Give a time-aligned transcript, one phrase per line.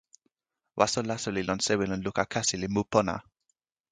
[0.79, 3.15] waso laso li lon sewi lon luka kasi li mu pona.